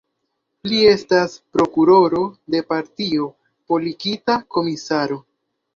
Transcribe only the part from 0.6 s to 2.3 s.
Li estis prokuroro